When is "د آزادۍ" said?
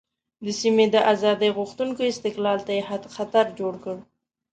0.91-1.49